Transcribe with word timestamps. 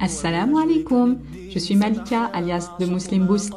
Assalamu 0.00 0.58
alaikum, 0.58 1.18
je 1.50 1.58
suis 1.58 1.76
Malika 1.76 2.24
alias 2.32 2.70
The 2.78 2.86
Muslim 2.88 3.26
Boost. 3.26 3.52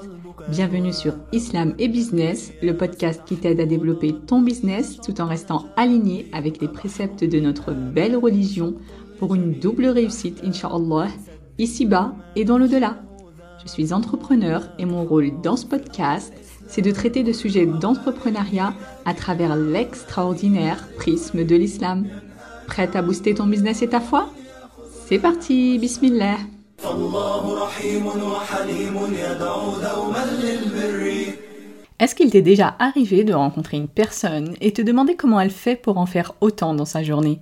Bienvenue 0.49 0.91
sur 0.91 1.13
Islam 1.31 1.73
et 1.79 1.88
Business, 1.88 2.52
le 2.62 2.76
podcast 2.76 3.21
qui 3.26 3.38
t'aide 3.38 3.62
à 3.62 3.65
développer 3.65 4.13
ton 4.28 4.41
business 4.41 4.99
tout 4.99 5.21
en 5.21 5.26
restant 5.26 5.68
aligné 5.78 6.28
avec 6.34 6.60
les 6.60 6.68
préceptes 6.68 7.23
de 7.23 7.39
notre 7.39 7.71
belle 7.71 8.18
religion 8.18 8.75
pour 9.18 9.34
une 9.34 9.54
double 9.54 9.86
réussite, 9.86 10.41
inshallah, 10.43 11.07
ici-bas 11.59 12.14
et 12.36 12.43
dans 12.43 12.57
l'au-delà. 12.57 12.98
Je 13.64 13.70
suis 13.70 13.93
entrepreneur 13.93 14.68
et 14.80 14.86
mon 14.86 15.05
rôle 15.05 15.39
dans 15.41 15.55
ce 15.55 15.66
podcast, 15.66 16.34
c'est 16.74 16.82
de 16.82 16.90
traiter 16.90 17.21
de 17.21 17.34
sujets 17.34 17.68
d'entrepreneuriat 17.68 18.73
à 19.05 19.14
travers 19.14 19.55
l'extraordinaire 19.55 20.88
prisme 20.98 21.44
de 21.44 21.55
l'islam. 21.55 22.08
Prête 22.66 22.96
à 22.96 23.04
booster 23.04 23.36
ton 23.36 23.46
business 23.46 23.84
et 23.84 23.90
ta 23.90 24.00
foi? 24.00 24.34
C'est 25.05 25.20
parti, 25.20 25.78
bismillah 25.78 26.38
Est-ce 32.00 32.16
qu'il 32.16 32.31
t'est 32.31 32.41
déjà 32.41 32.76
arrivé 32.80 33.23
de 33.23 33.36
rencontrer 33.36 33.78
une 33.78 33.88
personne 33.88 34.55
et 34.59 34.73
te 34.73 34.81
demander 34.81 35.16
comment 35.16 35.40
elle 35.40 35.52
fait 35.52 35.76
pour 35.76 36.00
en 36.00 36.08
faire 36.08 36.34
autant 36.42 36.73
dans 36.73 36.86
sa 36.86 37.03
journée? 37.03 37.40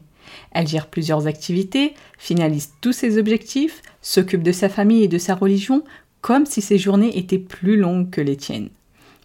Elle 0.52 0.68
gère 0.68 0.88
plusieurs 0.88 1.28
activités, 1.28 1.94
finalise 2.18 2.72
tous 2.82 2.92
ses 2.92 3.18
objectifs, 3.18 3.82
s'occupe 4.02 4.44
de 4.44 4.52
sa 4.52 4.68
famille 4.68 5.06
et 5.06 5.08
de 5.08 5.18
sa 5.18 5.36
religion 5.36 5.86
comme 6.20 6.46
si 6.46 6.62
ses 6.62 6.78
journées 6.78 7.18
étaient 7.18 7.40
plus 7.40 7.78
longues 7.78 8.10
que 8.10 8.20
les 8.20 8.36
tiennes. 8.36 8.70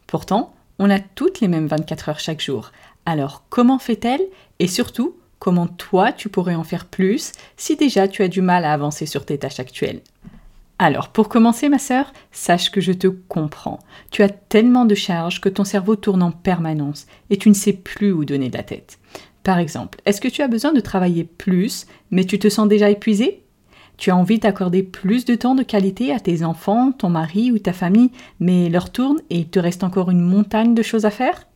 Pourtant, 0.07 0.55
on 0.79 0.91
a 0.91 0.99
toutes 1.01 1.41
les 1.41 1.49
mêmes 1.49 1.67
24 1.67 2.09
heures 2.09 2.21
chaque 2.21 2.41
jour. 2.41 2.73
Alors 3.07 3.45
comment 3.49 3.79
fait-elle? 3.79 4.23
Et 4.59 4.69
surtout, 4.69 5.17
comment 5.39 5.67
toi 5.67 6.13
tu 6.13 6.29
pourrais 6.29 6.55
en 6.55 6.65
faire 6.65 6.87
plus 6.87 7.33
si 7.57 7.77
déjà 7.77 8.09
tu 8.09 8.23
as 8.23 8.29
du 8.29 8.41
mal 8.41 8.65
à 8.65 8.73
avancer 8.73 9.07
sur 9.07 9.25
tes 9.25 9.39
tâches 9.39 9.61
actuelles? 9.61 10.01
Alors, 10.79 11.09
pour 11.09 11.31
commencer, 11.31 11.71
ma 11.71 11.79
sœur, 11.79 12.13
sache 12.33 12.71
que 12.71 12.83
je 12.83 12.93
te 12.93 13.07
comprends. 13.07 13.79
Tu 14.11 14.23
as 14.23 14.29
tellement 14.29 14.85
de 14.85 14.95
charges 14.95 15.41
que 15.41 15.49
ton 15.49 15.65
cerveau 15.65 15.97
tourne 15.97 16.23
en 16.23 16.33
permanence 16.33 17.07
et 17.31 17.39
tu 17.39 17.49
ne 17.49 17.55
sais 17.55 17.73
plus 17.73 18.13
où 18.13 18.27
donner 18.27 18.51
de 18.51 18.59
la 18.59 18.63
tête. 18.63 18.99
Par 19.43 19.59
exemple, 19.59 20.01
est-ce 20.05 20.21
que 20.21 20.29
tu 20.29 20.43
as 20.43 20.49
besoin 20.49 20.75
de 20.75 20.81
travailler 20.81 21.25
plus, 21.25 21.87
mais 22.11 22.25
tu 22.25 22.39
te 22.39 22.51
sens 22.51 22.69
déjà 22.69 22.91
épuisé 22.91 23.43
tu 23.97 24.11
as 24.11 24.17
envie 24.17 24.39
d'accorder 24.39 24.83
plus 24.83 25.25
de 25.25 25.35
temps 25.35 25.55
de 25.55 25.63
qualité 25.63 26.13
à 26.13 26.21
tes 26.21 26.45
enfants, 26.45 26.93
ton 26.93 27.09
mari 27.09 27.51
ou 27.51 27.59
ta 27.59 27.73
famille, 27.73 28.11
mais 28.41 28.69
leur 28.69 28.91
tourne 28.91 29.19
et 29.31 29.39
il 29.39 29.49
te 29.49 29.59
reste 29.59 29.85
encore 29.85 30.11
une 30.11 30.21
montagne 30.21 30.75
de 30.75 30.83
choses 30.83 31.07
à 31.07 31.11
faire? 31.11 31.47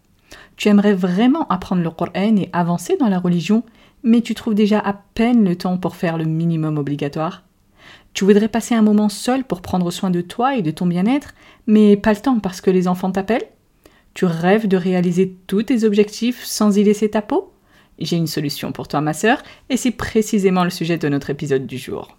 Tu 0.56 0.68
aimerais 0.68 0.94
vraiment 0.94 1.46
apprendre 1.48 1.82
le 1.82 1.90
Coran 1.90 2.36
et 2.36 2.48
avancer 2.52 2.96
dans 2.96 3.08
la 3.08 3.18
religion, 3.18 3.62
mais 4.02 4.20
tu 4.20 4.34
trouves 4.34 4.54
déjà 4.54 4.78
à 4.78 4.94
peine 5.14 5.44
le 5.44 5.56
temps 5.56 5.76
pour 5.76 5.96
faire 5.96 6.18
le 6.18 6.24
minimum 6.24 6.78
obligatoire? 6.78 7.44
Tu 8.12 8.24
voudrais 8.24 8.48
passer 8.48 8.74
un 8.74 8.82
moment 8.82 9.08
seul 9.08 9.44
pour 9.44 9.60
prendre 9.60 9.90
soin 9.90 10.10
de 10.10 10.20
toi 10.20 10.56
et 10.56 10.62
de 10.62 10.70
ton 10.70 10.86
bien-être, 10.86 11.34
mais 11.66 11.96
pas 11.96 12.12
le 12.12 12.20
temps 12.20 12.40
parce 12.40 12.60
que 12.60 12.70
les 12.70 12.88
enfants 12.88 13.12
t'appellent? 13.12 13.48
Tu 14.14 14.24
rêves 14.24 14.66
de 14.66 14.76
réaliser 14.76 15.36
tous 15.46 15.64
tes 15.64 15.84
objectifs 15.84 16.44
sans 16.44 16.76
y 16.76 16.84
laisser 16.84 17.10
ta 17.10 17.22
peau? 17.22 17.52
J'ai 17.98 18.16
une 18.16 18.26
solution 18.26 18.72
pour 18.72 18.88
toi, 18.88 19.00
ma 19.00 19.12
sœur, 19.12 19.42
et 19.68 19.76
c'est 19.76 19.90
précisément 19.90 20.64
le 20.64 20.70
sujet 20.70 20.96
de 20.96 21.08
notre 21.08 21.30
épisode 21.30 21.66
du 21.66 21.78
jour. 21.78 22.16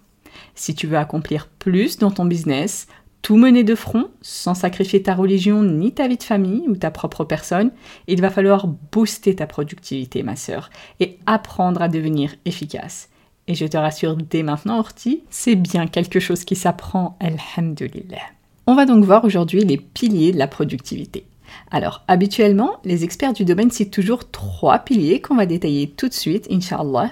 Si 0.54 0.74
tu 0.74 0.86
veux 0.86 0.98
accomplir 0.98 1.48
plus 1.58 1.98
dans 1.98 2.10
ton 2.10 2.24
business, 2.24 2.86
tout 3.22 3.36
mener 3.36 3.62
de 3.62 3.76
front, 3.76 4.10
sans 4.20 4.54
sacrifier 4.54 5.02
ta 5.02 5.14
religion 5.14 5.62
ni 5.62 5.92
ta 5.92 6.08
vie 6.08 6.16
de 6.16 6.22
famille 6.22 6.64
ou 6.66 6.76
ta 6.76 6.90
propre 6.90 7.24
personne, 7.24 7.70
il 8.08 8.20
va 8.20 8.30
falloir 8.30 8.66
booster 8.66 9.36
ta 9.36 9.46
productivité, 9.46 10.24
ma 10.24 10.34
sœur, 10.34 10.70
et 10.98 11.18
apprendre 11.26 11.82
à 11.82 11.88
devenir 11.88 12.34
efficace. 12.44 13.08
Et 13.46 13.54
je 13.54 13.66
te 13.66 13.76
rassure 13.76 14.16
dès 14.16 14.42
maintenant, 14.42 14.78
Orti, 14.78 15.22
c'est 15.30 15.56
bien 15.56 15.86
quelque 15.86 16.20
chose 16.20 16.44
qui 16.44 16.56
s'apprend, 16.56 17.16
alhamdulillah. 17.20 18.22
On 18.66 18.74
va 18.74 18.86
donc 18.86 19.04
voir 19.04 19.24
aujourd'hui 19.24 19.64
les 19.64 19.76
piliers 19.76 20.32
de 20.32 20.38
la 20.38 20.46
productivité. 20.46 21.24
Alors, 21.70 22.02
habituellement, 22.08 22.78
les 22.84 23.04
experts 23.04 23.32
du 23.32 23.44
domaine 23.44 23.70
citent 23.70 23.92
toujours 23.92 24.30
trois 24.30 24.78
piliers 24.78 25.20
qu'on 25.20 25.36
va 25.36 25.46
détailler 25.46 25.88
tout 25.88 26.08
de 26.08 26.14
suite, 26.14 26.46
inshallah. 26.50 27.10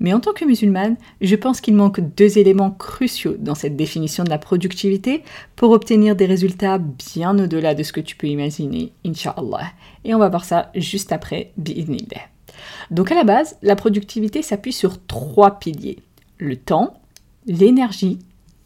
Mais 0.00 0.12
en 0.12 0.20
tant 0.20 0.32
que 0.32 0.44
musulmane, 0.44 0.96
je 1.20 1.36
pense 1.36 1.60
qu'il 1.60 1.74
manque 1.74 2.00
deux 2.00 2.38
éléments 2.38 2.70
cruciaux 2.70 3.36
dans 3.38 3.54
cette 3.54 3.76
définition 3.76 4.24
de 4.24 4.30
la 4.30 4.38
productivité 4.38 5.22
pour 5.56 5.70
obtenir 5.70 6.16
des 6.16 6.26
résultats 6.26 6.78
bien 6.78 7.38
au-delà 7.38 7.74
de 7.74 7.82
ce 7.82 7.92
que 7.92 8.00
tu 8.00 8.16
peux 8.16 8.26
imaginer, 8.26 8.92
inshallah. 9.06 9.72
Et 10.04 10.14
on 10.14 10.18
va 10.18 10.28
voir 10.28 10.44
ça 10.44 10.70
juste 10.74 11.12
après, 11.12 11.52
bi'idnillah. 11.56 12.28
Donc 12.90 13.10
à 13.10 13.14
la 13.14 13.24
base, 13.24 13.56
la 13.62 13.76
productivité 13.76 14.42
s'appuie 14.42 14.72
sur 14.72 15.04
trois 15.06 15.58
piliers. 15.58 15.98
Le 16.38 16.56
temps, 16.56 16.94
l'énergie 17.46 18.18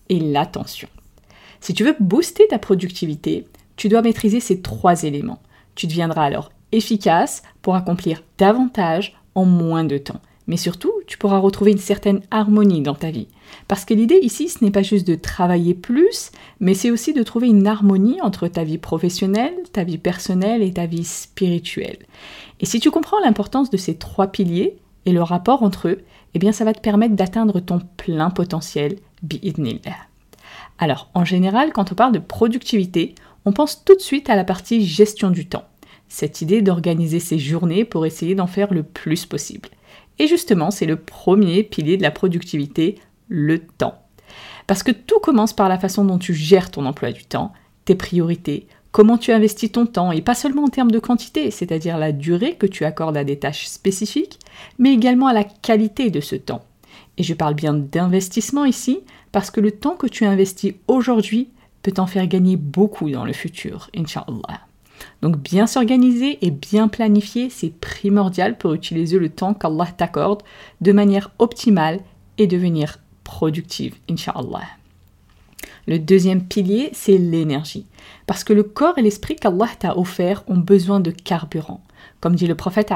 et 0.09 0.19
l'attention. 0.19 0.89
Si 1.61 1.75
tu 1.75 1.85
veux 1.85 1.97
booster 1.99 2.47
ta 2.49 2.59
productivité, 2.59 3.47
tu 3.77 3.89
dois 3.89 4.03
maîtriser 4.03 4.41
ces 4.41 4.61
trois 4.61 5.05
éléments. 5.05 5.43
Tu 5.75 5.87
deviendras 5.87 6.25
alors 6.25 6.51
efficace 6.73 7.43
pour 7.63 7.77
accomplir 7.77 8.23
davantage 8.39 9.17
en 9.35 9.45
moins 9.45 9.85
de 9.85 9.99
temps. 9.99 10.21
Mais 10.47 10.57
surtout, 10.57 10.93
tu 11.07 11.19
pourras 11.19 11.39
retrouver 11.39 11.73
une 11.73 11.79
certaine 11.79 12.21
harmonie 12.31 12.81
dans 12.81 12.95
ta 12.95 13.11
vie. 13.11 13.27
Parce 13.67 13.85
que 13.85 13.95
l'idée 13.95 14.21
ici, 14.23 14.49
ce 14.49 14.65
n'est 14.65 14.71
pas 14.71 14.83
juste 14.83 15.07
de 15.07 15.17
travailler 15.17 15.75
plus, 15.75 16.31
mais 16.61 16.75
c'est 16.75 16.91
aussi 16.91 17.13
de 17.13 17.23
trouver 17.23 17.49
une 17.49 17.67
harmonie 17.67 18.21
entre 18.23 18.47
ta 18.47 18.63
vie 18.63 18.79
professionnelle, 18.79 19.55
ta 19.73 19.83
vie 19.83 19.99
personnelle 19.99 20.63
et 20.63 20.73
ta 20.73 20.87
vie 20.87 21.05
spirituelle. 21.05 21.99
Et 22.61 22.67
si 22.67 22.79
tu 22.79 22.91
comprends 22.91 23.21
l'importance 23.21 23.71
de 23.71 23.77
ces 23.77 23.97
trois 23.97 24.29
piliers 24.29 24.77
et 25.05 25.13
le 25.13 25.23
rapport 25.23 25.65
entre 25.65 25.89
eux, 25.89 26.03
eh 26.35 26.39
bien 26.39 26.53
ça 26.53 26.65
va 26.65 26.75
te 26.75 26.81
permettre 26.81 27.17
d'atteindre 27.17 27.59
ton 27.61 27.81
plein 27.97 28.31
potentiel, 28.31 28.97
bi'idnillah. 29.23 29.97
Alors, 30.79 31.09
en 31.15 31.25
général, 31.25 31.73
quand 31.73 31.91
on 31.93 31.95
parle 31.95 32.13
de 32.13 32.19
productivité, 32.19 33.15
on 33.47 33.53
pense 33.53 33.85
tout 33.85 33.95
de 33.95 34.01
suite 34.01 34.29
à 34.29 34.37
la 34.37 34.45
partie 34.45 34.85
gestion 34.85 35.31
du 35.31 35.47
temps. 35.47 35.65
Cette 36.09 36.43
idée 36.43 36.63
d'organiser 36.63 37.21
ses 37.21 37.39
journées 37.39 37.85
pour 37.85 38.05
essayer 38.05 38.35
d'en 38.35 38.49
faire 38.49 38.75
le 38.75 38.83
plus 38.83 39.25
possible. 39.25 39.69
Et 40.19 40.27
justement, 40.27 40.73
c'est 40.73 40.87
le 40.87 40.97
premier 40.97 41.63
pilier 41.63 41.97
de 41.97 42.03
la 42.03 42.11
productivité, 42.11 42.97
le 43.29 43.61
temps. 43.61 44.03
Parce 44.67 44.83
que 44.83 44.91
tout 44.91 45.21
commence 45.21 45.53
par 45.53 45.69
la 45.69 45.79
façon 45.79 46.05
dont 46.05 46.19
tu 46.19 46.35
gères 46.35 46.73
ton 46.73 46.87
emploi 46.87 47.13
du 47.13 47.25
temps, 47.25 47.53
tes 47.85 47.95
priorités, 47.95 48.67
comment 48.91 49.17
tu 49.17 49.31
investis 49.31 49.71
ton 49.71 49.87
temps, 49.87 50.11
et 50.11 50.23
pas 50.23 50.35
seulement 50.35 50.65
en 50.65 50.69
termes 50.69 50.91
de 50.91 50.99
quantité, 50.99 51.53
c'est-à-dire 51.53 51.99
la 51.99 52.11
durée 52.11 52.57
que 52.57 52.67
tu 52.67 52.85
accordes 52.85 53.17
à 53.17 53.25
des 53.25 53.39
tâches 53.39 53.67
spécifiques, 53.67 54.41
mais 54.79 54.93
également 54.93 55.29
à 55.29 55.33
la 55.33 55.45
qualité 55.45 56.11
de 56.11 56.21
ce 56.21 56.35
temps. 56.35 56.65
Et 57.17 57.23
je 57.23 57.35
parle 57.35 57.55
bien 57.55 57.75
d'investissement 57.75 58.65
ici, 58.65 59.01
parce 59.31 59.53
que 59.53 59.61
le 59.61 59.71
temps 59.71 59.95
que 59.95 60.09
tu 60.09 60.25
investis 60.25 60.75
aujourd'hui 60.89 61.51
peut 61.87 61.93
t'en 61.93 62.09
faire 62.09 62.27
gagner 62.27 62.57
beaucoup 62.57 63.09
dans 63.09 63.25
le 63.25 63.33
futur, 63.33 63.91
inshallah. 63.97 64.67
Donc 65.23 65.37
bien 65.37 65.69
s'organiser 65.69 66.45
et 66.45 66.51
bien 66.51 66.89
planifier, 66.89 67.49
c'est 67.49 67.73
primordial 67.73 68.59
pour 68.59 68.75
utiliser 68.75 69.21
le 69.21 69.29
temps 69.29 69.55
qu'Allah 69.55 69.87
t'accorde 69.97 70.43
de 70.81 70.91
manière 70.91 71.31
optimale 71.39 72.01
et 72.39 72.49
devenir 72.49 72.99
productive, 73.23 73.95
inshallah. 74.11 74.65
Le 75.87 76.01
deuxième 76.01 76.43
pilier, 76.43 76.91
c'est 76.93 77.19
l'énergie. 77.19 77.87
Parce 78.27 78.43
que 78.43 78.53
le 78.53 78.65
corps 78.65 78.99
et 78.99 79.03
l'esprit 79.03 79.37
qu'Allah 79.37 79.71
t'a 79.79 79.97
offert 79.97 80.43
ont 80.49 80.59
besoin 80.59 80.99
de 80.99 81.13
carburant. 81.13 81.85
Comme 82.19 82.35
dit 82.35 82.49
le 82.49 82.57
prophète 82.57 82.91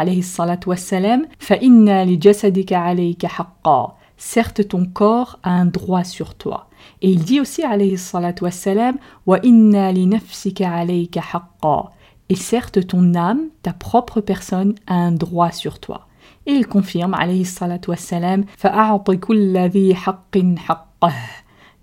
Certes, 4.22 4.68
ton 4.68 4.84
corps 4.84 5.38
a 5.42 5.50
un 5.50 5.64
droit 5.64 6.04
sur 6.04 6.34
toi. 6.34 6.68
Et 7.00 7.10
il 7.10 7.24
dit 7.24 7.40
aussi, 7.40 7.62
alayhi 7.62 7.96
salatu 7.96 8.44
wassalam, 8.44 8.98
wa 9.24 9.38
inna 9.42 9.90
li 9.92 10.06
nafsika 10.06 10.70
alayka 10.70 11.22
haqqa. 11.22 11.90
Et 12.28 12.34
certes, 12.34 12.86
ton 12.86 13.14
âme, 13.14 13.48
ta 13.62 13.72
propre 13.72 14.20
personne, 14.20 14.74
a 14.86 14.94
un 14.94 15.12
droit 15.12 15.52
sur 15.52 15.78
toi. 15.78 16.06
Et 16.44 16.52
il 16.52 16.66
confirme, 16.66 17.14
alayhi 17.14 17.46
salatu 17.46 17.88
wassalam, 17.88 18.44
haqqin. 18.62 19.40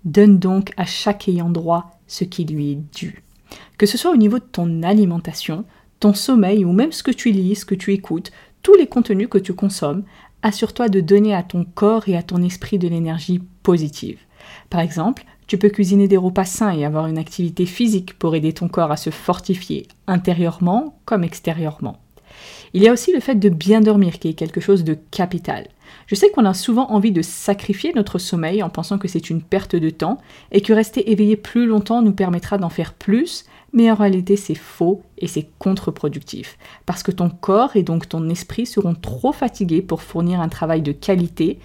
Donne 0.04 0.38
donc 0.38 0.72
à 0.76 0.84
chaque 0.84 1.26
ayant 1.26 1.50
droit 1.50 1.90
ce 2.06 2.22
qui 2.22 2.44
lui 2.44 2.70
est 2.70 2.82
dû. 2.94 3.24
Que 3.78 3.86
ce 3.86 3.98
soit 3.98 4.12
au 4.12 4.16
niveau 4.16 4.38
de 4.38 4.44
ton 4.44 4.84
alimentation, 4.84 5.64
ton 5.98 6.14
sommeil 6.14 6.64
ou 6.64 6.72
même 6.72 6.92
ce 6.92 7.02
que 7.02 7.10
tu 7.10 7.32
lis, 7.32 7.56
ce 7.56 7.64
que 7.64 7.74
tu 7.74 7.92
écoutes, 7.92 8.30
tous 8.62 8.74
les 8.74 8.86
contenus 8.86 9.28
que 9.28 9.38
tu 9.38 9.54
consommes, 9.54 10.04
assure-toi 10.42 10.88
de 10.88 11.00
donner 11.00 11.34
à 11.34 11.42
ton 11.42 11.64
corps 11.64 12.08
et 12.08 12.16
à 12.16 12.22
ton 12.22 12.42
esprit 12.42 12.78
de 12.78 12.88
l'énergie 12.88 13.40
positive. 13.62 14.18
Par 14.70 14.80
exemple, 14.80 15.24
tu 15.46 15.58
peux 15.58 15.70
cuisiner 15.70 16.08
des 16.08 16.16
repas 16.16 16.44
sains 16.44 16.76
et 16.76 16.84
avoir 16.84 17.06
une 17.06 17.18
activité 17.18 17.66
physique 17.66 18.18
pour 18.18 18.34
aider 18.34 18.52
ton 18.52 18.68
corps 18.68 18.92
à 18.92 18.96
se 18.96 19.10
fortifier 19.10 19.86
intérieurement 20.06 20.98
comme 21.04 21.24
extérieurement. 21.24 21.98
Il 22.74 22.82
y 22.82 22.88
a 22.88 22.92
aussi 22.92 23.12
le 23.12 23.20
fait 23.20 23.36
de 23.36 23.48
bien 23.48 23.80
dormir 23.80 24.18
qui 24.18 24.28
est 24.28 24.34
quelque 24.34 24.60
chose 24.60 24.84
de 24.84 24.96
capital. 25.10 25.66
Je 26.06 26.14
sais 26.14 26.30
qu'on 26.30 26.44
a 26.44 26.54
souvent 26.54 26.90
envie 26.90 27.12
de 27.12 27.22
sacrifier 27.22 27.92
notre 27.94 28.18
sommeil 28.18 28.62
en 28.62 28.70
pensant 28.70 28.98
que 28.98 29.08
c'est 29.08 29.30
une 29.30 29.42
perte 29.42 29.76
de 29.76 29.90
temps 29.90 30.18
et 30.52 30.60
que 30.60 30.72
rester 30.72 31.10
éveillé 31.10 31.36
plus 31.36 31.66
longtemps 31.66 32.02
nous 32.02 32.12
permettra 32.12 32.58
d'en 32.58 32.68
faire 32.68 32.94
plus, 32.94 33.44
mais 33.72 33.90
en 33.90 33.94
réalité 33.94 34.36
c'est 34.36 34.54
faux 34.54 35.02
et 35.18 35.26
c'est 35.26 35.48
contre-productif 35.58 36.58
parce 36.86 37.02
que 37.02 37.10
ton 37.10 37.28
corps 37.28 37.76
et 37.76 37.82
donc 37.82 38.08
ton 38.08 38.28
esprit 38.28 38.66
seront 38.66 38.94
trop 38.94 39.32
fatigués 39.32 39.82
pour 39.82 40.02
fournir 40.02 40.40
un 40.40 40.48
travail 40.48 40.82
de 40.82 40.92
qualité 40.92 41.58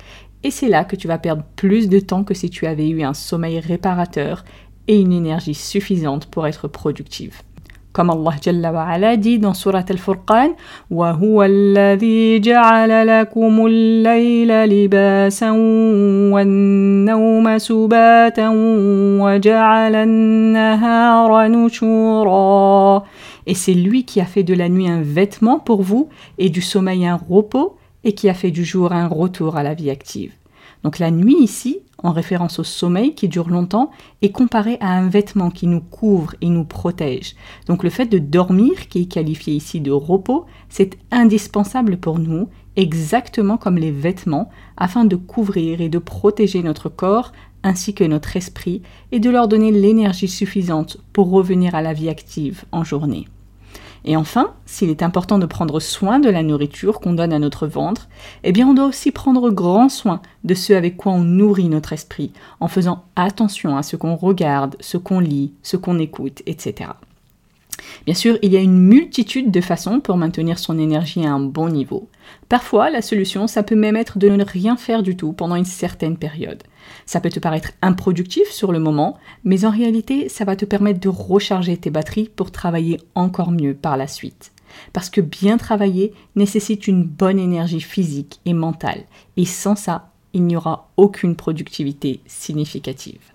et 0.43 0.51
c'est 0.51 0.67
là 0.67 0.83
que 0.83 0.97
tu 0.97 1.07
vas 1.07 1.17
perdre 1.17 1.43
plus 1.55 1.87
de 1.87 1.99
temps 1.99 2.23
que 2.23 2.33
si 2.33 2.49
tu 2.49 2.65
avais 2.65 2.89
eu 2.89 3.03
un 3.03 3.13
sommeil 3.13 3.59
réparateur 3.59 4.43
et 4.87 4.99
une 4.99 5.13
énergie 5.13 5.53
suffisante 5.53 6.25
pour 6.25 6.45
être 6.45 6.67
productive. 6.67 7.41
Allah 7.97 8.35
Jalla 8.41 8.71
wa 8.71 8.83
ala 8.83 9.17
dit 9.17 9.39
dans 9.39 9.53
Surat 9.53 9.85
Al-Furqan, 9.89 10.55
وَهُوَ 10.91 11.43
الَّذِي 11.43 12.39
جَعَلَ 12.39 13.07
لَكُمُ 13.07 13.65
اللَّيْلَ 13.67 14.69
لِبَاسًا 14.69 15.51
وَالنَّوْمَ 16.33 17.57
سُبَاتًا 17.57 18.49
وَجَعَلَ 19.23 19.95
النَّهَارَ 19.95 21.47
نُشُورًا 21.47 23.03
Et 23.45 23.53
c'est 23.53 23.73
lui 23.73 24.05
qui 24.05 24.21
a 24.21 24.25
fait 24.25 24.43
de 24.43 24.53
la 24.53 24.69
nuit 24.69 24.89
un 24.89 25.01
vêtement 25.01 25.59
pour 25.59 25.81
vous 25.81 26.09
et 26.37 26.49
du 26.49 26.61
sommeil 26.61 27.05
un 27.05 27.19
repos 27.29 27.75
et 28.03 28.13
qui 28.13 28.29
a 28.29 28.33
fait 28.33 28.51
du 28.51 28.65
jour 28.65 28.91
un 28.91 29.07
retour 29.07 29.55
à 29.57 29.63
la 29.63 29.73
vie 29.73 29.89
active. 29.89 30.33
Donc 30.83 30.99
la 30.99 31.11
nuit 31.11 31.37
ici, 31.39 31.79
en 31.97 32.11
référence 32.11 32.59
au 32.59 32.63
sommeil 32.63 33.15
qui 33.15 33.29
dure 33.29 33.49
longtemps, 33.49 33.91
est 34.21 34.31
comparée 34.31 34.77
à 34.81 34.89
un 34.89 35.07
vêtement 35.07 35.49
qui 35.49 35.67
nous 35.67 35.79
couvre 35.79 36.35
et 36.41 36.49
nous 36.49 36.65
protège. 36.65 37.35
Donc 37.67 37.83
le 37.83 37.89
fait 37.89 38.05
de 38.05 38.19
dormir, 38.19 38.89
qui 38.89 39.03
est 39.03 39.11
qualifié 39.11 39.53
ici 39.53 39.79
de 39.79 39.91
repos, 39.91 40.45
c'est 40.69 40.97
indispensable 41.11 41.97
pour 41.97 42.19
nous, 42.19 42.49
exactement 42.75 43.57
comme 43.57 43.77
les 43.77 43.91
vêtements, 43.91 44.49
afin 44.75 45.05
de 45.05 45.15
couvrir 45.15 45.79
et 45.79 45.89
de 45.89 45.99
protéger 45.99 46.63
notre 46.63 46.89
corps 46.89 47.31
ainsi 47.63 47.93
que 47.93 48.03
notre 48.03 48.35
esprit 48.35 48.81
et 49.11 49.19
de 49.19 49.29
leur 49.29 49.47
donner 49.47 49.71
l'énergie 49.71 50.27
suffisante 50.27 50.97
pour 51.13 51.29
revenir 51.29 51.75
à 51.75 51.81
la 51.81 51.93
vie 51.93 52.09
active 52.09 52.65
en 52.73 52.83
journée. 52.83 53.25
Et 54.05 54.17
enfin, 54.17 54.53
s'il 54.65 54.89
est 54.89 55.03
important 55.03 55.39
de 55.39 55.45
prendre 55.45 55.79
soin 55.79 56.19
de 56.19 56.29
la 56.29 56.43
nourriture 56.43 56.99
qu'on 56.99 57.13
donne 57.13 57.33
à 57.33 57.39
notre 57.39 57.67
ventre, 57.67 58.09
eh 58.43 58.51
bien 58.51 58.67
on 58.67 58.73
doit 58.73 58.87
aussi 58.87 59.11
prendre 59.11 59.49
grand 59.49 59.89
soin 59.89 60.21
de 60.43 60.53
ce 60.53 60.73
avec 60.73 60.97
quoi 60.97 61.13
on 61.13 61.23
nourrit 61.23 61.69
notre 61.69 61.93
esprit, 61.93 62.33
en 62.59 62.67
faisant 62.67 63.05
attention 63.15 63.77
à 63.77 63.83
ce 63.83 63.95
qu'on 63.95 64.15
regarde, 64.15 64.75
ce 64.79 64.97
qu'on 64.97 65.19
lit, 65.19 65.53
ce 65.63 65.77
qu'on 65.77 65.99
écoute, 65.99 66.41
etc. 66.45 66.89
Bien 68.05 68.15
sûr, 68.15 68.37
il 68.41 68.51
y 68.51 68.57
a 68.57 68.61
une 68.61 68.77
multitude 68.77 69.51
de 69.51 69.61
façons 69.61 69.99
pour 69.99 70.17
maintenir 70.17 70.59
son 70.59 70.77
énergie 70.77 71.25
à 71.25 71.31
un 71.31 71.39
bon 71.39 71.69
niveau. 71.69 72.09
Parfois, 72.49 72.89
la 72.89 73.01
solution, 73.01 73.47
ça 73.47 73.63
peut 73.63 73.75
même 73.75 73.95
être 73.95 74.17
de 74.17 74.29
ne 74.29 74.43
rien 74.43 74.77
faire 74.77 75.03
du 75.03 75.15
tout 75.15 75.33
pendant 75.33 75.55
une 75.55 75.65
certaine 75.65 76.17
période. 76.17 76.63
Ça 77.05 77.21
peut 77.21 77.29
te 77.29 77.39
paraître 77.39 77.71
improductif 77.81 78.49
sur 78.49 78.71
le 78.71 78.79
moment, 78.79 79.17
mais 79.43 79.65
en 79.65 79.71
réalité, 79.71 80.29
ça 80.29 80.45
va 80.45 80.55
te 80.55 80.65
permettre 80.65 80.99
de 80.99 81.09
recharger 81.09 81.77
tes 81.77 81.89
batteries 81.89 82.29
pour 82.35 82.51
travailler 82.51 82.99
encore 83.15 83.51
mieux 83.51 83.73
par 83.73 83.97
la 83.97 84.07
suite. 84.07 84.51
Parce 84.91 85.09
que 85.09 85.21
bien 85.21 85.57
travailler 85.57 86.13
nécessite 86.35 86.87
une 86.87 87.03
bonne 87.03 87.39
énergie 87.39 87.81
physique 87.81 88.39
et 88.45 88.53
mentale, 88.53 89.03
et 89.37 89.45
sans 89.45 89.75
ça, 89.75 90.09
il 90.33 90.43
n'y 90.43 90.55
aura 90.55 90.89
aucune 90.97 91.35
productivité 91.35 92.21
significative. 92.25 93.32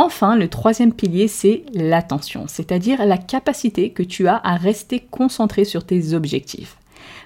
Enfin, 0.00 0.36
le 0.36 0.46
troisième 0.46 0.92
pilier, 0.92 1.26
c'est 1.26 1.64
l'attention, 1.74 2.44
c'est-à-dire 2.46 3.04
la 3.04 3.18
capacité 3.18 3.90
que 3.90 4.04
tu 4.04 4.28
as 4.28 4.36
à 4.36 4.54
rester 4.54 5.00
concentré 5.00 5.64
sur 5.64 5.84
tes 5.84 6.14
objectifs. 6.14 6.76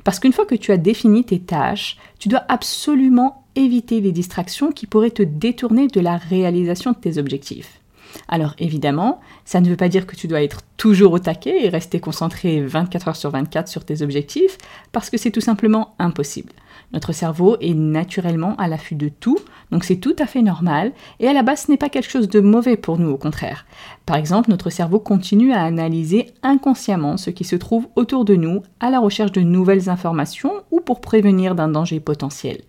Parce 0.04 0.18
qu'une 0.18 0.32
fois 0.32 0.46
que 0.46 0.54
tu 0.54 0.72
as 0.72 0.78
défini 0.78 1.22
tes 1.22 1.38
tâches, 1.38 1.98
tu 2.18 2.28
dois 2.28 2.44
absolument 2.48 3.44
éviter 3.56 4.00
les 4.00 4.10
distractions 4.10 4.72
qui 4.72 4.86
pourraient 4.86 5.10
te 5.10 5.22
détourner 5.22 5.86
de 5.86 6.00
la 6.00 6.16
réalisation 6.16 6.92
de 6.92 6.96
tes 6.96 7.18
objectifs. 7.18 7.81
Alors 8.28 8.54
évidemment, 8.58 9.20
ça 9.44 9.60
ne 9.60 9.68
veut 9.68 9.76
pas 9.76 9.88
dire 9.88 10.06
que 10.06 10.16
tu 10.16 10.28
dois 10.28 10.42
être 10.42 10.60
toujours 10.76 11.12
au 11.12 11.18
taquet 11.18 11.64
et 11.64 11.68
rester 11.68 12.00
concentré 12.00 12.60
24 12.60 13.08
heures 13.08 13.16
sur 13.16 13.30
24 13.30 13.68
sur 13.68 13.84
tes 13.84 14.02
objectifs, 14.02 14.58
parce 14.92 15.10
que 15.10 15.16
c'est 15.16 15.30
tout 15.30 15.40
simplement 15.40 15.94
impossible. 15.98 16.52
Notre 16.92 17.12
cerveau 17.12 17.56
est 17.60 17.74
naturellement 17.74 18.54
à 18.56 18.68
l'affût 18.68 18.96
de 18.96 19.08
tout, 19.08 19.38
donc 19.70 19.84
c'est 19.84 19.96
tout 19.96 20.16
à 20.18 20.26
fait 20.26 20.42
normal, 20.42 20.92
et 21.20 21.28
à 21.28 21.32
la 21.32 21.42
base 21.42 21.62
ce 21.62 21.70
n'est 21.70 21.78
pas 21.78 21.88
quelque 21.88 22.10
chose 22.10 22.28
de 22.28 22.40
mauvais 22.40 22.76
pour 22.76 22.98
nous, 22.98 23.10
au 23.10 23.16
contraire. 23.16 23.64
Par 24.04 24.16
exemple, 24.16 24.50
notre 24.50 24.70
cerveau 24.70 24.98
continue 24.98 25.52
à 25.52 25.62
analyser 25.62 26.26
inconsciemment 26.42 27.16
ce 27.16 27.30
qui 27.30 27.44
se 27.44 27.56
trouve 27.56 27.88
autour 27.96 28.24
de 28.24 28.34
nous 28.34 28.62
à 28.80 28.90
la 28.90 29.00
recherche 29.00 29.32
de 29.32 29.40
nouvelles 29.40 29.88
informations 29.88 30.52
ou 30.70 30.80
pour 30.80 31.00
prévenir 31.00 31.54
d'un 31.54 31.68
danger 31.68 32.00
potentiel. 32.00 32.62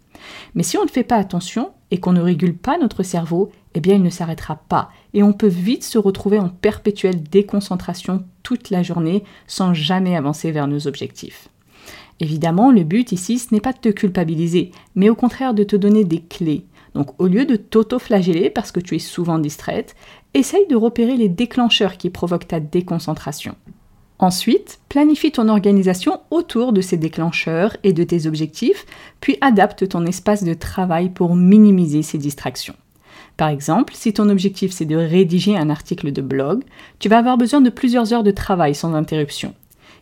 Mais 0.55 0.63
si 0.63 0.77
on 0.77 0.83
ne 0.83 0.89
fait 0.89 1.03
pas 1.03 1.17
attention 1.17 1.71
et 1.91 1.99
qu'on 1.99 2.13
ne 2.13 2.21
régule 2.21 2.55
pas 2.55 2.77
notre 2.77 3.03
cerveau, 3.03 3.51
eh 3.75 3.79
bien 3.79 3.95
il 3.95 4.03
ne 4.03 4.09
s'arrêtera 4.09 4.55
pas 4.69 4.89
et 5.13 5.23
on 5.23 5.33
peut 5.33 5.47
vite 5.47 5.83
se 5.83 5.97
retrouver 5.97 6.39
en 6.39 6.49
perpétuelle 6.49 7.23
déconcentration 7.23 8.23
toute 8.43 8.69
la 8.69 8.83
journée 8.83 9.23
sans 9.47 9.73
jamais 9.73 10.15
avancer 10.15 10.51
vers 10.51 10.67
nos 10.67 10.87
objectifs. 10.87 11.49
Évidemment, 12.19 12.71
le 12.71 12.83
but 12.83 13.11
ici, 13.11 13.39
ce 13.39 13.53
n'est 13.53 13.61
pas 13.61 13.73
de 13.73 13.79
te 13.79 13.89
culpabiliser, 13.89 14.71
mais 14.95 15.09
au 15.09 15.15
contraire 15.15 15.53
de 15.53 15.63
te 15.63 15.75
donner 15.75 16.03
des 16.03 16.21
clés. 16.21 16.65
Donc 16.93 17.19
au 17.19 17.27
lieu 17.27 17.45
de 17.45 17.55
t'auto-flageller 17.55 18.49
parce 18.49 18.71
que 18.71 18.79
tu 18.79 18.95
es 18.95 18.99
souvent 18.99 19.39
distraite, 19.39 19.95
essaye 20.33 20.67
de 20.67 20.75
repérer 20.75 21.17
les 21.17 21.29
déclencheurs 21.29 21.97
qui 21.97 22.09
provoquent 22.09 22.47
ta 22.47 22.59
déconcentration. 22.59 23.55
Ensuite, 24.19 24.79
planifie 24.89 25.31
ton 25.31 25.49
organisation 25.49 26.21
autour 26.31 26.71
de 26.71 26.81
ces 26.81 26.97
déclencheurs 26.97 27.75
et 27.83 27.93
de 27.93 28.03
tes 28.03 28.27
objectifs, 28.27 28.85
puis 29.19 29.37
adapte 29.41 29.89
ton 29.89 30.05
espace 30.05 30.43
de 30.43 30.53
travail 30.53 31.09
pour 31.09 31.35
minimiser 31.35 32.03
ces 32.03 32.19
distractions. 32.19 32.75
Par 33.37 33.49
exemple, 33.49 33.93
si 33.95 34.13
ton 34.13 34.29
objectif 34.29 34.71
c'est 34.71 34.85
de 34.85 34.95
rédiger 34.95 35.57
un 35.57 35.69
article 35.69 36.11
de 36.11 36.21
blog, 36.21 36.63
tu 36.99 37.09
vas 37.09 37.17
avoir 37.17 37.37
besoin 37.37 37.61
de 37.61 37.69
plusieurs 37.69 38.13
heures 38.13 38.23
de 38.23 38.31
travail 38.31 38.75
sans 38.75 38.93
interruption. 38.93 39.53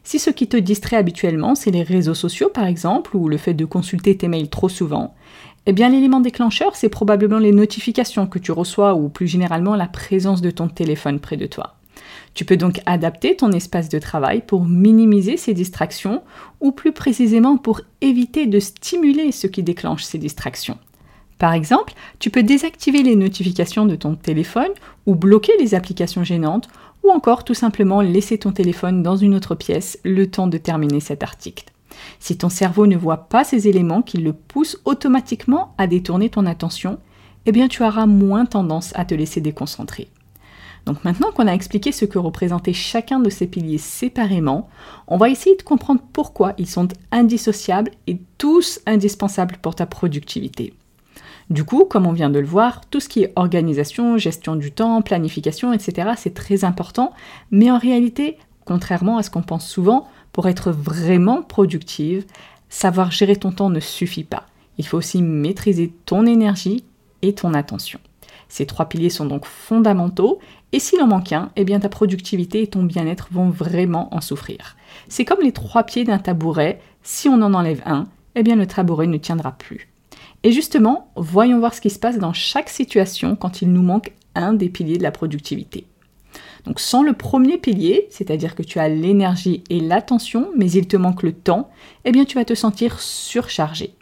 Si 0.04 0.18
ce 0.18 0.30
qui 0.30 0.48
te 0.48 0.58
distrait 0.58 0.98
habituellement, 0.98 1.56
c'est 1.56 1.72
les 1.72 1.84
réseaux 1.84 2.16
sociaux 2.16 2.50
par 2.50 2.66
exemple, 2.66 3.16
ou 3.16 3.30
le 3.30 3.38
fait 3.38 3.54
de 3.54 3.66
consulter 3.66 4.18
tes 4.18 4.28
mails 4.28 4.50
trop 4.50 4.70
souvent, 4.70 5.14
eh 5.68 5.74
bien 5.74 5.90
l'élément 5.90 6.22
déclencheur, 6.22 6.76
c'est 6.76 6.90
probablement 6.90 7.38
les 7.38 7.52
notifications 7.52 8.26
que 8.26 8.40
tu 8.40 8.52
reçois 8.52 8.96
ou 8.96 9.10
plus 9.10 9.28
généralement 9.28 9.76
la 9.76 9.88
présence 9.88 10.42
de 10.42 10.50
ton 10.50 10.68
téléphone 10.68 11.20
près 11.20 11.38
de 11.38 11.46
toi. 11.46 11.76
Tu 12.34 12.46
peux 12.46 12.58
donc 12.58 12.82
adapter 12.86 13.36
ton 13.36 13.52
espace 13.52 13.90
de 13.90 14.00
travail 14.00 14.42
pour 14.46 14.66
minimiser 14.66 15.38
ces 15.38 15.54
distractions 15.54 16.24
ou 16.62 16.72
plus 16.72 16.94
précisément 16.94 17.58
pour 17.58 17.82
éviter 18.00 18.48
de 18.48 18.60
stimuler 18.60 19.32
ce 19.32 19.48
qui 19.48 19.64
déclenche 19.64 20.04
ces 20.04 20.18
distractions. 20.18 20.78
Par 21.42 21.54
exemple, 21.54 21.94
tu 22.20 22.30
peux 22.30 22.44
désactiver 22.44 23.02
les 23.02 23.16
notifications 23.16 23.88
de 23.88 23.96
ton 23.96 24.14
téléphone 24.14 24.70
ou 25.08 25.16
bloquer 25.16 25.54
les 25.58 25.74
applications 25.74 26.24
gênantes 26.24 26.68
ou 27.04 27.10
encore 27.10 27.44
tout 27.44 27.56
simplement 27.56 28.02
laisser 28.02 28.38
ton 28.38 28.52
téléphone 28.52 29.02
dans 29.02 29.16
une 29.16 29.34
autre 29.34 29.56
pièce 29.56 29.98
le 30.04 30.30
temps 30.30 30.46
de 30.46 30.60
terminer 30.60 31.00
cet 31.00 31.24
article. 31.24 31.66
Si 32.20 32.38
ton 32.38 32.50
cerveau 32.50 32.86
ne 32.86 32.96
voit 32.96 33.26
pas 33.28 33.44
ces 33.44 33.68
éléments 33.68 34.04
qui 34.04 34.18
le 34.18 34.34
poussent 34.34 34.80
automatiquement 34.86 35.74
à 35.80 35.88
détourner 35.88 36.30
ton 36.30 36.46
attention, 36.46 37.00
eh 37.48 37.52
bien 37.52 37.68
tu 37.68 37.84
auras 37.84 38.06
moins 38.06 38.46
tendance 38.46 38.94
à 38.96 39.04
te 39.04 39.16
laisser 39.16 39.42
déconcentrer. 39.42 40.10
Donc 40.86 41.04
maintenant 41.04 41.32
qu'on 41.32 41.48
a 41.48 41.56
expliqué 41.56 41.92
ce 41.92 42.06
que 42.06 42.20
représentait 42.20 42.74
chacun 42.74 43.20
de 43.20 43.32
ces 43.32 43.48
piliers 43.48 43.80
séparément, 43.80 44.70
on 45.08 45.18
va 45.18 45.30
essayer 45.30 45.56
de 45.56 45.64
comprendre 45.64 46.02
pourquoi 46.14 46.54
ils 46.60 46.70
sont 46.70 46.90
indissociables 47.12 47.90
et 48.06 48.20
tous 48.38 48.80
indispensables 48.86 49.58
pour 49.60 49.74
ta 49.74 49.88
productivité. 49.88 50.76
Du 51.52 51.66
coup, 51.66 51.84
comme 51.84 52.08
on 52.08 52.14
vient 52.14 52.30
de 52.30 52.40
le 52.40 52.46
voir, 52.46 52.80
tout 52.90 53.02
ce 53.02 53.10
qui 53.10 53.24
est 53.24 53.34
organisation, 53.36 54.18
gestion 54.18 54.56
du 54.56 54.72
temps, 54.72 55.02
planification, 55.02 55.74
etc., 55.74 56.12
c'est 56.16 56.34
très 56.34 56.64
important, 56.64 57.12
mais 57.52 57.70
en 57.70 57.78
réalité, 57.78 58.38
contrairement 58.64 59.18
à 59.18 59.24
ce 59.24 59.30
qu'on 59.30 59.42
pense 59.42 59.68
souvent, 59.68 60.08
pour 60.32 60.48
être 60.48 60.72
vraiment 60.72 61.42
productive, 61.42 62.26
savoir 62.70 63.12
gérer 63.12 63.36
ton 63.36 63.52
temps 63.52 63.70
ne 63.70 63.82
suffit 63.82 64.24
pas. 64.24 64.46
Il 64.78 64.88
faut 64.88 64.98
aussi 64.98 65.22
maîtriser 65.22 65.92
ton 66.06 66.26
énergie 66.26 66.86
et 67.22 67.34
ton 67.34 67.54
attention. 67.54 68.00
Ces 68.48 68.66
trois 68.66 68.88
piliers 68.88 69.10
sont 69.10 69.26
donc 69.26 69.46
fondamentaux 69.46 70.40
et 70.72 70.80
s'il 70.80 71.02
en 71.02 71.08
manque 71.08 71.34
un, 71.34 71.52
eh 71.58 71.66
bien 71.66 71.82
ta 71.82 71.90
productivité 71.90 72.62
et 72.62 72.68
ton 72.68 72.84
bien-être 72.84 73.28
vont 73.30 73.50
vraiment 73.50 74.08
en 74.16 74.22
souffrir. 74.22 74.78
C'est 75.10 75.26
comme 75.26 75.42
les 75.44 75.52
trois 75.52 75.84
pieds 75.84 76.06
d'un 76.06 76.18
tabouret, 76.18 76.80
si 77.04 77.28
on 77.28 77.42
en 77.42 77.54
enlève 77.54 77.82
un, 77.86 78.06
eh 78.36 78.44
bien 78.44 78.56
le 78.56 78.68
tabouret 78.68 79.08
ne 79.08 79.18
tiendra 79.18 79.52
plus. 79.52 79.91
Et 80.44 80.52
justement, 80.52 81.12
voyons 81.16 81.60
voir 81.60 81.74
ce 81.74 81.82
qui 81.82 81.90
se 81.90 82.00
passe 82.00 82.18
dans 82.18 82.34
chaque 82.34 82.70
situation 82.70 83.36
quand 83.36 83.62
il 83.62 83.72
nous 83.72 83.84
manque 83.84 84.14
un 84.36 84.54
des 84.54 84.70
piliers 84.70 84.98
de 84.98 85.04
la 85.04 85.12
productivité. 85.12 85.86
Donc 86.66 86.80
sans 86.80 87.04
le 87.04 87.14
premier 87.14 87.58
pilier, 87.58 88.08
c'est-à-dire 88.10 88.56
que 88.56 88.64
tu 88.64 88.80
as 88.80 88.90
l'énergie 88.90 89.64
et 89.70 89.80
l'attention, 89.80 90.50
mais 90.56 90.72
il 90.72 90.88
te 90.88 90.98
manque 90.98 91.24
le 91.24 91.34
temps, 91.34 91.70
eh 92.06 92.12
bien 92.12 92.26
tu 92.26 92.36
vas 92.36 92.46
te 92.46 92.56
sentir 92.56 93.00
surchargé. 93.00 93.94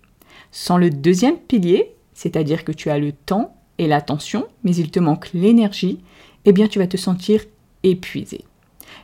Sans 0.51 0.77
le 0.77 0.89
deuxième 0.89 1.38
pilier, 1.38 1.93
c'est-à-dire 2.13 2.65
que 2.65 2.72
tu 2.72 2.89
as 2.89 3.00
le 3.00 3.12
temps 3.12 3.55
et 3.77 3.88
l'attention, 3.88 4.46
mais 4.63 4.75
il 4.75 4.91
te 4.91 5.00
manque 5.00 5.31
l'énergie, 5.34 6.00
eh 6.46 6.51
bien 6.51 6.67
tu 6.67 6.79
vas 6.79 6.88
te 6.88 6.98
sentir 6.98 7.41
épuisé. 7.84 8.43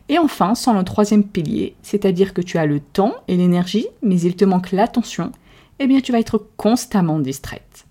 Et 0.10 0.20
enfin, 0.20 0.54
sans 0.56 0.74
le 0.74 0.84
troisième 0.84 1.24
pilier, 1.24 1.76
c'est-à-dire 1.82 2.34
que 2.34 2.42
tu 2.42 2.58
as 2.58 2.66
le 2.66 2.80
temps 2.80 3.14
et 3.28 3.38
l'énergie, 3.38 3.88
mais 4.02 4.20
il 4.20 4.36
te 4.36 4.46
manque 4.46 4.72
l'attention, 4.72 5.32
eh 5.80 5.88
bien 5.88 6.02
tu 6.02 6.12
vas 6.12 6.20
être 6.20 6.48
constamment 6.58 7.20
distraite. 7.20 7.86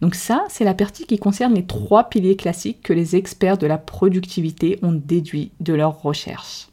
Donc 0.00 0.14
ça, 0.14 0.44
c'est 0.48 0.64
la 0.64 0.74
partie 0.74 1.06
qui 1.06 1.18
concerne 1.18 1.54
les 1.54 1.66
trois 1.66 2.04
piliers 2.04 2.36
classiques 2.36 2.82
que 2.82 2.92
les 2.92 3.16
experts 3.16 3.58
de 3.58 3.66
la 3.66 3.78
productivité 3.78 4.78
ont 4.82 4.92
déduits 4.92 5.52
de 5.60 5.74
leurs 5.74 6.02
recherches. 6.02 6.68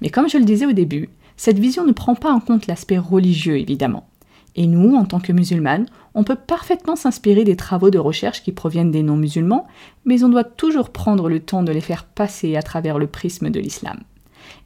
Mais 0.00 0.10
comme 0.10 0.28
je 0.28 0.38
le 0.38 0.44
disais 0.44 0.66
au 0.66 0.72
début, 0.72 1.08
cette 1.36 1.58
vision 1.58 1.84
ne 1.84 1.92
prend 1.92 2.14
pas 2.14 2.32
en 2.32 2.40
compte 2.40 2.66
l'aspect 2.66 2.98
religieux 2.98 3.58
évidemment. 3.58 4.08
Et 4.56 4.66
nous, 4.68 4.94
en 4.94 5.04
tant 5.04 5.18
que 5.18 5.32
musulmanes, 5.32 5.86
on 6.14 6.22
peut 6.22 6.36
parfaitement 6.36 6.94
s'inspirer 6.94 7.42
des 7.42 7.56
travaux 7.56 7.90
de 7.90 7.98
recherche 7.98 8.42
qui 8.42 8.52
proviennent 8.52 8.92
des 8.92 9.02
non-musulmans, 9.02 9.66
mais 10.04 10.22
on 10.22 10.28
doit 10.28 10.44
toujours 10.44 10.90
prendre 10.90 11.28
le 11.28 11.40
temps 11.40 11.64
de 11.64 11.72
les 11.72 11.80
faire 11.80 12.04
passer 12.04 12.54
à 12.54 12.62
travers 12.62 12.98
le 12.98 13.08
prisme 13.08 13.50
de 13.50 13.58
l'islam. 13.58 13.98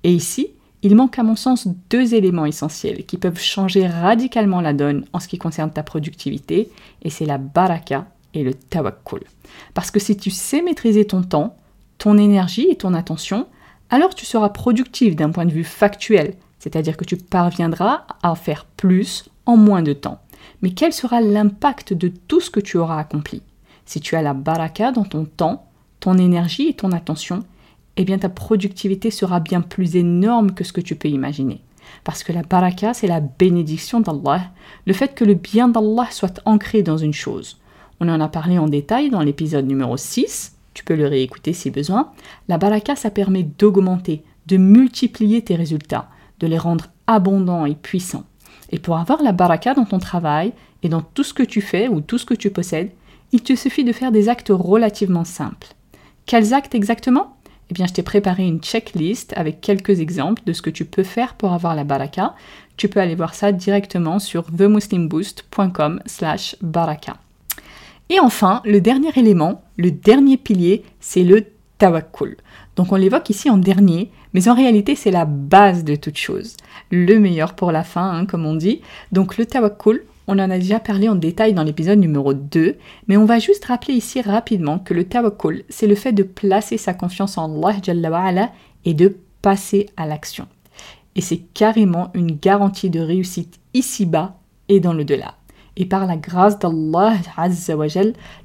Et 0.04 0.12
ici, 0.12 0.48
il 0.82 0.94
manque 0.94 1.18
à 1.18 1.22
mon 1.22 1.36
sens 1.36 1.68
deux 1.90 2.14
éléments 2.14 2.46
essentiels 2.46 3.04
qui 3.04 3.16
peuvent 3.16 3.40
changer 3.40 3.86
radicalement 3.86 4.60
la 4.60 4.72
donne 4.72 5.04
en 5.12 5.20
ce 5.20 5.28
qui 5.28 5.38
concerne 5.38 5.70
ta 5.70 5.82
productivité, 5.82 6.70
et 7.02 7.10
c'est 7.10 7.26
la 7.26 7.38
baraka 7.38 8.06
et 8.34 8.44
le 8.44 8.54
tawakkul. 8.54 9.24
Parce 9.74 9.90
que 9.90 10.00
si 10.00 10.16
tu 10.16 10.30
sais 10.30 10.62
maîtriser 10.62 11.04
ton 11.06 11.22
temps, 11.22 11.56
ton 11.98 12.16
énergie 12.16 12.68
et 12.70 12.76
ton 12.76 12.94
attention, 12.94 13.46
alors 13.90 14.14
tu 14.14 14.24
seras 14.24 14.50
productif 14.50 15.16
d'un 15.16 15.30
point 15.30 15.46
de 15.46 15.52
vue 15.52 15.64
factuel, 15.64 16.34
c'est-à-dire 16.58 16.96
que 16.96 17.04
tu 17.04 17.16
parviendras 17.16 18.04
à 18.22 18.34
faire 18.34 18.64
plus 18.64 19.28
en 19.46 19.56
moins 19.56 19.82
de 19.82 19.92
temps. 19.92 20.20
Mais 20.62 20.70
quel 20.70 20.92
sera 20.92 21.20
l'impact 21.20 21.92
de 21.92 22.08
tout 22.08 22.40
ce 22.40 22.50
que 22.50 22.60
tu 22.60 22.76
auras 22.76 22.98
accompli? 22.98 23.42
Si 23.86 24.00
tu 24.00 24.16
as 24.16 24.22
la 24.22 24.34
baraka 24.34 24.92
dans 24.92 25.04
ton 25.04 25.24
temps, 25.24 25.66
ton 26.00 26.18
énergie 26.18 26.68
et 26.68 26.74
ton 26.74 26.92
attention, 26.92 27.44
eh 27.98 28.04
bien 28.04 28.18
ta 28.18 28.28
productivité 28.28 29.10
sera 29.10 29.40
bien 29.40 29.60
plus 29.60 29.96
énorme 29.96 30.52
que 30.52 30.64
ce 30.64 30.72
que 30.72 30.80
tu 30.80 30.94
peux 30.94 31.08
imaginer. 31.08 31.60
Parce 32.04 32.22
que 32.22 32.32
la 32.32 32.42
baraka, 32.42 32.94
c'est 32.94 33.08
la 33.08 33.20
bénédiction 33.20 34.00
d'Allah, 34.00 34.50
le 34.86 34.92
fait 34.92 35.14
que 35.14 35.24
le 35.24 35.34
bien 35.34 35.68
d'Allah 35.68 36.06
soit 36.10 36.40
ancré 36.44 36.82
dans 36.82 36.96
une 36.96 37.12
chose. 37.12 37.58
On 38.00 38.08
en 38.08 38.20
a 38.20 38.28
parlé 38.28 38.58
en 38.58 38.68
détail 38.68 39.10
dans 39.10 39.20
l'épisode 39.20 39.66
numéro 39.66 39.96
6, 39.96 40.54
tu 40.74 40.84
peux 40.84 40.94
le 40.94 41.08
réécouter 41.08 41.52
si 41.52 41.70
besoin. 41.70 42.12
La 42.46 42.56
baraka, 42.56 42.94
ça 42.94 43.10
permet 43.10 43.42
d'augmenter, 43.42 44.22
de 44.46 44.56
multiplier 44.56 45.42
tes 45.42 45.56
résultats, 45.56 46.08
de 46.38 46.46
les 46.46 46.58
rendre 46.58 46.86
abondants 47.08 47.66
et 47.66 47.74
puissants. 47.74 48.24
Et 48.70 48.78
pour 48.78 48.96
avoir 48.96 49.22
la 49.22 49.32
baraka 49.32 49.74
dans 49.74 49.86
ton 49.86 49.98
travail 49.98 50.52
et 50.84 50.88
dans 50.88 51.02
tout 51.02 51.24
ce 51.24 51.34
que 51.34 51.42
tu 51.42 51.60
fais 51.60 51.88
ou 51.88 52.00
tout 52.00 52.18
ce 52.18 52.26
que 52.26 52.34
tu 52.34 52.50
possèdes, 52.50 52.92
il 53.32 53.42
te 53.42 53.56
suffit 53.56 53.82
de 53.82 53.92
faire 53.92 54.12
des 54.12 54.28
actes 54.28 54.52
relativement 54.54 55.24
simples. 55.24 55.74
Quels 56.26 56.54
actes 56.54 56.74
exactement? 56.74 57.37
Eh 57.70 57.74
bien, 57.74 57.86
je 57.86 57.92
t'ai 57.92 58.02
préparé 58.02 58.46
une 58.46 58.60
checklist 58.60 59.34
avec 59.36 59.60
quelques 59.60 60.00
exemples 60.00 60.42
de 60.46 60.52
ce 60.52 60.62
que 60.62 60.70
tu 60.70 60.84
peux 60.84 61.02
faire 61.02 61.34
pour 61.34 61.52
avoir 61.52 61.74
la 61.74 61.84
baraka. 61.84 62.34
Tu 62.76 62.88
peux 62.88 63.00
aller 63.00 63.14
voir 63.14 63.34
ça 63.34 63.52
directement 63.52 64.18
sur 64.18 64.44
themuslimboost.com 64.50 66.00
slash 66.06 66.56
baraka. 66.62 67.16
Et 68.08 68.20
enfin, 68.20 68.62
le 68.64 68.80
dernier 68.80 69.10
élément, 69.16 69.62
le 69.76 69.90
dernier 69.90 70.38
pilier, 70.38 70.82
c'est 70.98 71.24
le 71.24 71.44
tawakkul. 71.76 72.36
Donc 72.76 72.92
on 72.92 72.96
l'évoque 72.96 73.28
ici 73.28 73.50
en 73.50 73.58
dernier, 73.58 74.10
mais 74.32 74.48
en 74.48 74.54
réalité 74.54 74.94
c'est 74.94 75.10
la 75.10 75.26
base 75.26 75.84
de 75.84 75.94
toute 75.94 76.16
chose. 76.16 76.56
Le 76.90 77.18
meilleur 77.18 77.54
pour 77.54 77.70
la 77.70 77.84
fin, 77.84 78.10
hein, 78.10 78.24
comme 78.24 78.46
on 78.46 78.54
dit. 78.54 78.80
Donc 79.12 79.36
le 79.36 79.44
tawakkul, 79.44 80.04
on 80.28 80.38
en 80.38 80.50
a 80.50 80.58
déjà 80.58 80.78
parlé 80.78 81.08
en 81.08 81.14
détail 81.14 81.54
dans 81.54 81.64
l'épisode 81.64 81.98
numéro 81.98 82.34
2, 82.34 82.76
mais 83.08 83.16
on 83.16 83.24
va 83.24 83.38
juste 83.38 83.64
rappeler 83.64 83.94
ici 83.94 84.20
rapidement 84.20 84.78
que 84.78 84.92
le 84.92 85.04
tawakkul, 85.04 85.64
c'est 85.70 85.86
le 85.86 85.94
fait 85.94 86.12
de 86.12 86.22
placer 86.22 86.76
sa 86.76 86.92
confiance 86.92 87.38
en 87.38 87.62
Allah 87.62 88.52
et 88.84 88.92
de 88.92 89.16
passer 89.40 89.88
à 89.96 90.06
l'action. 90.06 90.46
Et 91.16 91.22
c'est 91.22 91.40
carrément 91.54 92.10
une 92.12 92.36
garantie 92.36 92.90
de 92.90 93.00
réussite 93.00 93.58
ici-bas 93.72 94.36
et 94.68 94.80
dans 94.80 94.92
le 94.92 95.06
delà. 95.06 95.34
Et 95.78 95.86
par 95.86 96.06
la 96.06 96.16
grâce 96.16 96.58
d'Allah 96.58 97.14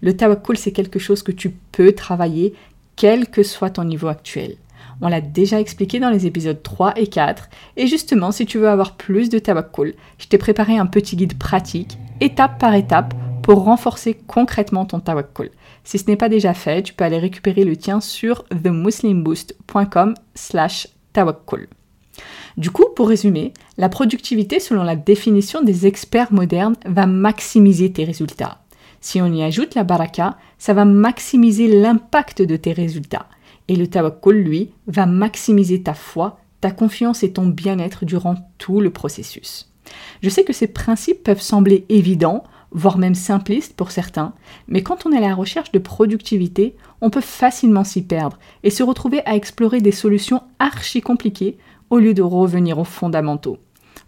le 0.01 0.13
tawakkul 0.15 0.57
c'est 0.57 0.71
quelque 0.71 0.99
chose 0.99 1.21
que 1.21 1.33
tu 1.33 1.49
peux 1.73 1.91
travailler 1.91 2.53
quel 2.95 3.27
que 3.27 3.43
soit 3.43 3.71
ton 3.71 3.83
niveau 3.83 4.07
actuel. 4.07 4.55
On 5.01 5.09
l'a 5.09 5.21
déjà 5.21 5.59
expliqué 5.59 5.99
dans 5.99 6.09
les 6.09 6.25
épisodes 6.25 6.61
3 6.61 6.93
et 6.97 7.07
4. 7.07 7.49
Et 7.77 7.87
justement, 7.87 8.31
si 8.31 8.45
tu 8.45 8.57
veux 8.57 8.69
avoir 8.69 8.95
plus 8.95 9.29
de 9.29 9.39
tawakkul, 9.39 9.95
je 10.17 10.27
t'ai 10.27 10.37
préparé 10.37 10.77
un 10.77 10.85
petit 10.85 11.15
guide 11.15 11.37
pratique, 11.37 11.97
étape 12.21 12.59
par 12.59 12.73
étape, 12.75 13.13
pour 13.41 13.65
renforcer 13.65 14.17
concrètement 14.25 14.85
ton 14.85 14.99
tawakkul. 14.99 15.51
Si 15.83 15.99
ce 15.99 16.05
n'est 16.07 16.15
pas 16.15 16.29
déjà 16.29 16.53
fait, 16.53 16.81
tu 16.81 16.93
peux 16.93 17.03
aller 17.03 17.19
récupérer 17.19 17.65
le 17.65 17.75
tien 17.75 17.99
sur 17.99 18.45
themuslimboost.com 18.45 20.13
slash 20.33 20.87
tawakkul. 21.11 21.67
Du 22.57 22.71
coup, 22.71 22.85
pour 22.95 23.09
résumer, 23.09 23.53
la 23.77 23.89
productivité, 23.89 24.59
selon 24.59 24.83
la 24.83 24.95
définition 24.95 25.61
des 25.61 25.87
experts 25.87 26.31
modernes, 26.31 26.75
va 26.85 27.07
maximiser 27.07 27.91
tes 27.91 28.05
résultats. 28.05 28.59
Si 29.01 29.21
on 29.21 29.33
y 29.33 29.43
ajoute 29.43 29.75
la 29.75 29.83
baraka, 29.83 30.37
ça 30.57 30.73
va 30.73 30.85
maximiser 30.85 31.67
l'impact 31.67 32.41
de 32.41 32.55
tes 32.55 32.71
résultats. 32.71 33.27
Et 33.67 33.75
le 33.75 33.87
tawakkul, 33.87 34.35
lui, 34.35 34.71
va 34.87 35.05
maximiser 35.05 35.83
ta 35.83 35.93
foi, 35.93 36.39
ta 36.61 36.71
confiance 36.71 37.23
et 37.23 37.33
ton 37.33 37.47
bien-être 37.47 38.05
durant 38.05 38.35
tout 38.57 38.79
le 38.79 38.89
processus. 38.89 39.71
Je 40.21 40.29
sais 40.29 40.43
que 40.43 40.53
ces 40.53 40.67
principes 40.67 41.23
peuvent 41.23 41.41
sembler 41.41 41.85
évidents, 41.89 42.43
voire 42.71 42.97
même 42.97 43.15
simplistes 43.15 43.75
pour 43.75 43.91
certains, 43.91 44.33
mais 44.67 44.81
quand 44.81 45.05
on 45.05 45.11
est 45.11 45.17
à 45.17 45.27
la 45.27 45.35
recherche 45.35 45.71
de 45.71 45.79
productivité, 45.79 46.75
on 47.01 47.09
peut 47.09 47.21
facilement 47.21 47.83
s'y 47.83 48.01
perdre 48.01 48.39
et 48.63 48.69
se 48.69 48.83
retrouver 48.83 49.21
à 49.25 49.35
explorer 49.35 49.81
des 49.81 49.91
solutions 49.91 50.41
archi 50.59 51.01
compliquées 51.01 51.57
au 51.89 51.99
lieu 51.99 52.13
de 52.13 52.21
revenir 52.21 52.79
aux 52.79 52.85
fondamentaux. 52.85 53.59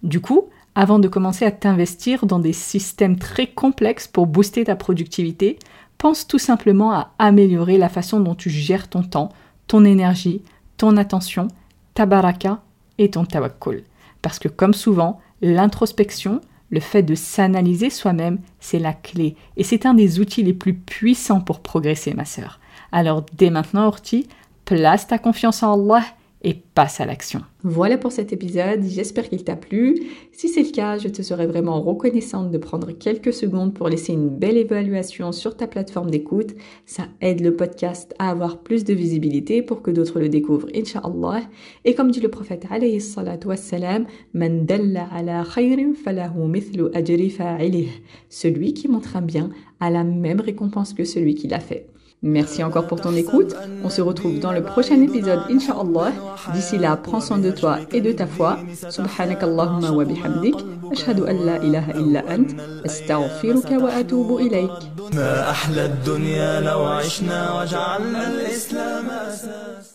Du 0.02 0.20
coup, 0.20 0.50
avant 0.74 1.00
de 1.00 1.08
commencer 1.08 1.46
à 1.46 1.52
t'investir 1.52 2.26
dans 2.26 2.40
des 2.40 2.54
systèmes 2.54 3.18
très 3.18 3.48
complexes 3.48 4.08
pour 4.08 4.28
booster 4.28 4.66
ta 4.66 4.76
productivité, 4.76 5.60
pense 5.98 6.28
tout 6.28 6.40
simplement 6.40 6.92
à 6.92 7.14
améliorer 7.20 7.78
la 7.78 7.90
façon 7.90 8.20
dont 8.20 8.36
tu 8.36 8.50
gères 8.50 8.90
ton 8.90 9.04
temps, 9.04 9.30
ton 9.68 9.86
énergie, 9.86 10.42
ton 10.78 10.98
attention, 10.98 11.48
ta 11.94 12.06
baraka 12.06 12.62
et 12.98 13.12
ton 13.12 13.26
tawakkul. 13.26 13.84
Parce 14.22 14.40
que 14.40 14.48
comme 14.48 14.74
souvent, 14.74 15.20
l'introspection, 15.42 16.42
le 16.70 16.80
fait 16.80 17.04
de 17.04 17.16
s'analyser 17.16 17.90
soi-même, 17.90 18.40
c'est 18.60 18.80
la 18.80 18.94
clé 18.94 19.36
et 19.58 19.64
c'est 19.64 19.86
un 19.86 19.94
des 19.94 20.20
outils 20.20 20.44
les 20.44 20.54
plus 20.54 20.74
puissants 20.74 21.42
pour 21.42 21.60
progresser, 21.60 22.14
ma 22.14 22.26
sœur. 22.26 22.60
Alors 22.92 23.26
dès 23.34 23.50
maintenant, 23.50 23.88
Orti, 23.88 24.28
place 24.66 25.08
ta 25.08 25.18
confiance 25.18 25.64
en 25.64 25.74
Allah 25.74 26.06
et 26.46 26.54
passe 26.76 27.02
à 27.02 27.06
l'action. 27.08 27.42
Voilà 27.64 27.98
pour 27.98 28.12
cet 28.12 28.32
épisode, 28.32 28.84
j'espère 28.84 29.28
qu'il 29.28 29.44
t'a 29.44 29.56
plu. 29.56 30.00
Si 30.32 30.48
c'est 30.48 30.62
le 30.62 30.70
cas, 30.70 31.00
je 31.00 31.08
te 31.08 31.24
serais 31.24 31.48
vraiment 31.48 31.82
reconnaissante 31.82 32.52
de 32.52 32.58
prendre 32.60 32.92
quelques 32.92 33.34
secondes 33.34 33.74
pour 33.74 33.90
laisser 33.90 34.14
une 34.14 34.30
belle 34.30 34.56
évaluation 34.56 35.32
sur 35.32 35.58
ta 35.58 35.66
plateforme 35.66 36.12
d'écoute. 36.12 36.52
Ça 36.86 37.08
aide 37.20 37.42
le 37.42 37.56
podcast 37.56 38.14
à 38.20 38.30
avoir 38.30 38.60
plus 38.60 38.84
de 38.84 38.94
visibilité 38.94 39.64
pour 39.64 39.82
que 39.82 39.90
d'autres 39.90 40.20
le 40.20 40.30
découvrent, 40.30 40.68
inshallah. 40.76 41.42
Et 41.84 41.96
comme 41.96 42.12
dit 42.12 42.22
le 42.22 42.30
prophète 42.30 42.68
alayhi 42.70 43.02
salatu 43.02 43.48
wassalam, 43.48 44.06
Man 44.34 44.68
ala 44.70 45.44
falahu 45.44 46.46
ajri. 46.94 47.90
Celui 48.30 48.74
qui 48.76 48.88
montre 48.88 49.18
un 49.18 49.24
bien 49.24 49.50
a 49.80 49.90
la 49.90 50.04
même 50.04 50.42
récompense 50.42 50.94
que 50.94 51.06
celui 51.06 51.34
qui 51.34 51.48
l'a 51.48 51.60
fait. 51.60 51.88
Merci 52.25 52.63
encore 52.63 52.87
pour 52.87 53.01
ton 53.01 53.15
écoute. 53.15 53.57
On 53.83 53.89
se 53.89 54.03
retrouve 54.03 54.41
dans 54.41 54.53
le 54.53 54.63
prochain 54.63 55.01
épisode, 55.01 55.41
Inch'Allah. 55.51 56.13
D'ici 56.53 56.77
là, 56.77 56.97
prends 56.97 57.23
soin 57.23 57.39
de 57.39 57.51
toi 57.51 57.79
et 57.93 58.03
de 58.03 58.13
ta 58.13 58.27
foi. 58.27 58.59
Subhanakallahumma 58.91 59.91
wa 59.91 60.05
bihamdik. 60.05 60.57
Ashhadu 60.93 61.23
an 61.25 61.39
la 61.49 61.57
ilaha 61.65 61.93
illa 61.99 62.23
ant. 62.29 62.49
Astaghfiruka 62.85 63.79
wa 63.79 63.91
atubu 63.95 64.39
ilayk. 64.41 64.71
ما 65.15 65.51
أحلى 65.51 65.85
الدنيا 65.85 66.61
لو 66.61 66.85
عشنا 66.85 67.61
وجعلنا 67.61 68.29
الإسلام 68.29 69.11
أساس 69.11 69.94